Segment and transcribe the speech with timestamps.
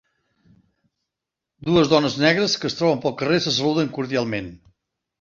[1.69, 4.55] Dues dones negres que es troben pel carrer se saluden cordialment.